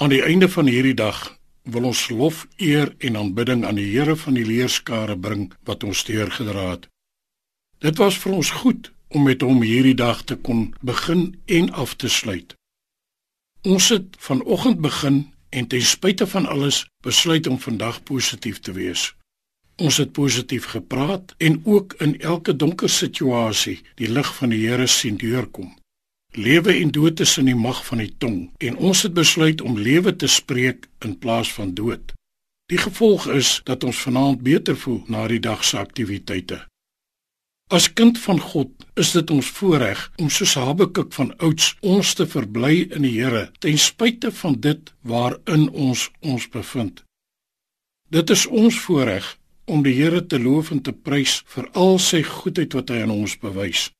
Aan 0.00 0.08
die 0.08 0.22
einde 0.24 0.48
van 0.48 0.64
hierdie 0.66 0.94
dag 0.96 1.18
wil 1.62 1.84
ons 1.84 2.06
lof, 2.08 2.46
eer 2.56 2.94
en 3.04 3.16
aanbidding 3.20 3.66
aan 3.68 3.76
die 3.76 3.90
Here 3.90 4.14
van 4.16 4.38
die 4.38 4.46
leerskare 4.48 5.16
bring 5.18 5.50
wat 5.68 5.84
ons 5.84 6.06
deurgedra 6.08 6.70
het. 6.70 6.86
Dit 7.84 8.00
was 8.00 8.16
vir 8.22 8.32
ons 8.38 8.50
goed 8.62 8.88
om 9.12 9.28
met 9.28 9.44
hom 9.44 9.60
hierdie 9.60 9.94
dag 9.94 10.22
te 10.24 10.38
kon 10.40 10.70
begin 10.80 11.26
en 11.44 11.68
af 11.84 11.92
te 12.00 12.08
sluit. 12.08 12.54
Ons 13.68 13.90
het 13.92 14.16
vanoggend 14.16 14.80
begin 14.80 15.18
en 15.52 15.68
ten 15.68 15.84
spyte 15.84 16.26
van 16.26 16.48
alles 16.48 16.86
besluit 17.04 17.46
om 17.46 17.60
vandag 17.60 18.00
positief 18.02 18.64
te 18.64 18.72
wees. 18.72 19.10
Ons 19.76 20.00
het 20.00 20.16
positief 20.16 20.70
gepraat 20.72 21.34
en 21.36 21.60
ook 21.64 21.92
in 22.00 22.16
elke 22.20 22.56
donker 22.56 22.88
situasie 22.88 23.82
die 24.00 24.08
lig 24.08 24.32
van 24.40 24.56
die 24.56 24.64
Here 24.64 24.88
sien 24.88 25.20
deurkom. 25.20 25.74
Lewe 26.32 26.72
en 26.78 26.90
dood 26.94 27.20
is 27.20 27.38
in 27.38 27.48
die 27.50 27.58
mag 27.58 27.80
van 27.86 27.98
die 27.98 28.12
tong 28.22 28.38
en 28.62 28.76
ons 28.78 29.02
het 29.02 29.14
besluit 29.14 29.60
om 29.66 29.78
lewe 29.78 30.12
te 30.16 30.28
spreek 30.30 30.86
in 31.02 31.16
plaas 31.18 31.50
van 31.52 31.74
dood. 31.74 32.12
Die 32.70 32.78
gevolg 32.78 33.26
is 33.34 33.60
dat 33.66 33.82
ons 33.84 33.98
vanaand 34.06 34.44
beter 34.46 34.78
voel 34.78 35.02
na 35.10 35.26
die 35.26 35.40
dag 35.42 35.64
se 35.66 35.78
aktiwiteite. 35.78 36.60
As 37.74 37.90
kind 37.92 38.18
van 38.18 38.38
God 38.38 38.70
is 38.94 39.10
dit 39.14 39.30
ons 39.30 39.50
voorreg 39.58 40.06
om 40.22 40.30
soos 40.30 40.54
Habakuk 40.54 41.10
van 41.18 41.34
ouds 41.42 41.74
ons 41.82 42.14
te 42.14 42.26
verbly 42.30 42.86
in 42.94 43.02
die 43.06 43.14
Here 43.18 43.48
ten 43.58 43.78
spyte 43.78 44.30
van 44.30 44.54
dit 44.62 44.94
waarin 45.02 45.68
ons 45.70 46.08
ons 46.20 46.48
bevind. 46.50 47.02
Dit 48.10 48.30
is 48.30 48.46
ons 48.46 48.78
voorreg 48.86 49.36
om 49.66 49.82
die 49.82 49.98
Here 49.98 50.22
te 50.26 50.38
loof 50.38 50.70
en 50.70 50.82
te 50.82 50.94
prys 50.94 51.40
vir 51.54 51.70
al 51.74 51.98
sy 51.98 52.22
goedheid 52.22 52.74
wat 52.78 52.90
hy 52.94 53.02
aan 53.02 53.18
ons 53.18 53.38
bewys. 53.38 53.90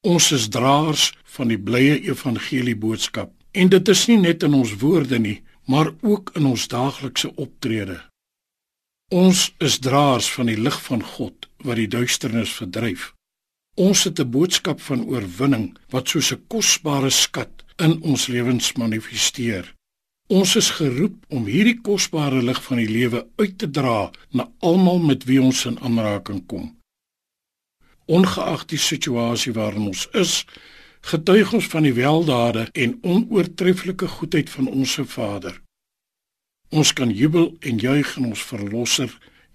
Ons 0.00 0.30
is 0.32 0.46
draers 0.48 1.10
van 1.36 1.50
die 1.52 1.58
blye 1.60 1.98
evangelie 2.08 2.76
boodskap 2.76 3.34
en 3.52 3.68
dit 3.68 3.88
is 3.92 4.06
nie 4.08 4.16
net 4.22 4.46
in 4.46 4.54
ons 4.56 4.72
woorde 4.80 5.18
nie, 5.20 5.42
maar 5.68 5.90
ook 6.00 6.32
in 6.40 6.46
ons 6.48 6.64
daaglikse 6.72 7.28
optrede. 7.36 7.98
Ons 9.12 9.50
is 9.60 9.76
draers 9.78 10.30
van 10.32 10.48
die 10.48 10.56
lig 10.56 10.78
van 10.86 11.04
God 11.04 11.50
wat 11.66 11.76
die 11.76 11.90
duisternis 11.92 12.54
verdryf. 12.62 13.12
Ons 13.76 14.06
het 14.08 14.20
'n 14.20 14.30
boodskap 14.30 14.80
van 14.80 15.04
oorwinning 15.04 15.76
wat 15.90 16.08
soos 16.08 16.32
'n 16.32 16.44
kosbare 16.48 17.10
skat 17.10 17.62
in 17.76 18.00
ons 18.02 18.26
lewens 18.26 18.72
manifesteer. 18.72 19.74
Ons 20.28 20.56
is 20.56 20.70
geroep 20.70 21.16
om 21.28 21.44
hierdie 21.44 21.80
kosbare 21.80 22.42
lig 22.42 22.62
van 22.62 22.76
die 22.76 22.88
lewe 22.88 23.26
uit 23.36 23.58
te 23.58 23.70
dra 23.70 24.10
na 24.32 24.48
almal 24.60 24.98
met 24.98 25.24
wie 25.24 25.42
ons 25.42 25.66
in 25.66 25.78
aanraking 25.78 26.46
kom 26.46 26.79
ongeag 28.10 28.66
die 28.72 28.80
situasie 28.80 29.52
waarin 29.54 29.86
ons 29.92 30.06
is, 30.18 30.44
getuig 31.06 31.52
ons 31.56 31.68
van 31.72 31.86
die 31.86 31.94
weldade 31.96 32.66
en 32.72 32.98
onoortreffelike 33.06 34.08
goedheid 34.18 34.50
van 34.50 34.68
ons 34.68 34.98
Vader. 35.14 35.60
Ons 36.70 36.92
kan 36.92 37.10
jubel 37.10 37.54
en 37.60 37.78
juig 37.78 38.16
in 38.16 38.30
ons 38.30 38.42
verlosser 38.42 39.10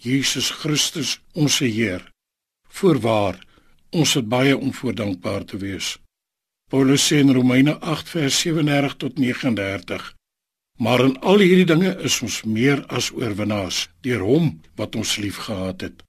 Jesus 0.00 0.50
Christus, 0.50 1.18
ons 1.34 1.58
Heer. 1.58 2.04
Voorwaar, 2.68 3.40
ons 3.90 4.14
het 4.14 4.28
baie 4.28 4.56
om 4.56 4.72
voor 4.72 4.94
dankbaar 4.94 5.44
te 5.44 5.58
wees. 5.58 5.98
Paulus 6.70 7.06
sê 7.06 7.18
in 7.20 7.34
Romeine 7.34 7.78
8 7.80 8.08
vers 8.08 8.38
37 8.40 8.96
tot 8.96 9.18
39: 9.18 10.14
Maar 10.78 11.04
in 11.04 11.18
al 11.18 11.42
hierdie 11.42 11.66
dinge 11.66 11.96
is 12.06 12.20
ons 12.22 12.42
meer 12.44 12.84
as 12.86 13.10
oorwinnaars 13.10 13.88
deur 14.06 14.22
hom 14.24 14.54
wat 14.78 14.96
ons 14.96 15.16
liefgehad 15.18 15.82
het 15.88 16.06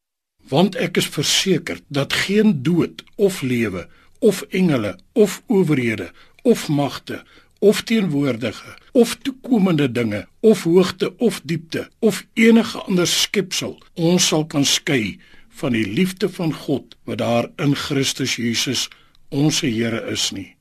want 0.52 0.76
ek 0.76 1.00
is 1.02 1.10
verseker 1.16 1.82
dat 1.88 2.14
geen 2.26 2.60
dood 2.64 3.04
of 3.16 3.42
lewe 3.42 3.88
of 4.20 4.44
engele 4.50 4.98
of 5.14 5.42
owerhede 5.48 6.12
of 6.44 6.68
magte 6.70 7.22
of 7.60 7.82
teenwoordige 7.90 8.78
of 8.92 9.16
toekomende 9.26 9.92
dinge 9.92 10.26
of 10.40 10.64
hoogte 10.64 11.14
of 11.18 11.42
diepte 11.44 11.90
of 12.00 12.26
enige 12.34 12.78
ander 12.88 13.08
skepsel 13.08 13.78
ons 13.94 14.28
sal 14.28 14.46
kan 14.46 14.66
skei 14.66 15.20
van 15.62 15.76
die 15.78 15.86
liefde 15.86 16.30
van 16.30 16.54
God 16.54 16.96
wat 17.06 17.22
daar 17.22 17.50
in 17.62 17.76
Christus 17.76 18.36
Jesus 18.36 18.88
ons 19.32 19.62
Here 19.64 20.04
is 20.12 20.30
nie. 20.36 20.56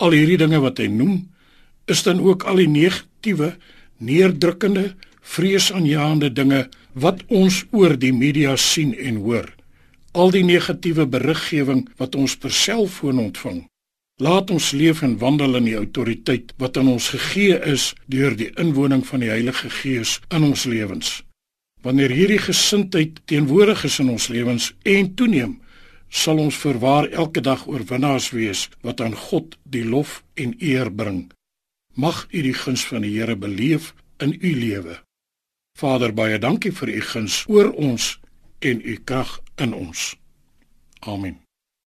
Al 0.00 0.14
hierdie 0.16 0.38
dinge 0.40 0.60
wat 0.60 0.80
hy 0.80 0.88
noem, 0.92 1.22
is 1.90 2.04
dan 2.04 2.20
ook 2.24 2.44
al 2.48 2.60
die 2.60 2.68
negatiewe, 2.68 3.54
neerdrukkende, 3.98 4.94
vreesaanjaende 5.20 6.30
dinge 6.32 6.66
wat 6.92 7.22
ons 7.28 7.64
oor 7.70 7.96
die 7.98 8.12
media 8.12 8.56
sien 8.56 8.94
en 8.94 9.22
hoor. 9.24 9.48
Al 10.12 10.32
die 10.34 10.44
negatiewe 10.44 11.06
beriggewing 11.06 11.86
wat 11.98 12.14
ons 12.18 12.36
per 12.36 12.50
selfoon 12.50 13.18
ontvang. 13.18 13.64
Laat 14.20 14.50
ons 14.50 14.72
leef 14.76 15.02
en 15.02 15.16
wandel 15.18 15.56
in 15.56 15.68
die 15.70 15.78
autoriteit 15.78 16.52
wat 16.60 16.76
aan 16.76 16.90
ons 16.92 17.08
gegee 17.14 17.56
is 17.64 17.94
deur 18.10 18.34
die 18.36 18.50
inwoning 18.60 19.04
van 19.06 19.22
die 19.24 19.30
Heilige 19.32 19.70
Gees 19.70 20.18
in 20.28 20.44
ons 20.44 20.66
lewens. 20.68 21.22
Wanneer 21.80 22.12
hierdie 22.12 22.42
gesindheid 22.42 23.22
teenwoordig 23.24 23.86
is 23.88 23.98
in 24.02 24.10
ons 24.12 24.28
lewens 24.28 24.74
en 24.84 25.14
toeneem, 25.16 25.56
sal 26.10 26.42
ons 26.42 26.58
verwaar 26.58 27.08
elke 27.08 27.40
dag 27.40 27.64
oorwinnaars 27.70 28.32
wees 28.36 28.66
wat 28.84 29.00
aan 29.00 29.16
God 29.16 29.56
die 29.64 29.86
lof 29.86 30.20
en 30.34 30.52
eer 30.58 30.90
bring. 30.92 31.30
Mag 31.94 32.26
u 32.30 32.42
die 32.42 32.54
guns 32.54 32.84
van 32.84 33.06
die 33.06 33.14
Here 33.16 33.36
beleef 33.36 33.94
in 34.18 34.36
u 34.36 34.52
lewe. 34.58 35.00
Vader, 35.78 36.12
baie 36.14 36.38
dankie 36.38 36.72
vir 36.72 36.88
u 36.88 37.00
guns 37.12 37.44
oor 37.48 37.70
ons 37.72 38.18
en 38.60 38.82
u 38.84 38.96
krag 39.04 39.38
in 39.56 39.74
ons. 39.74 40.16
Amen. 41.00 41.38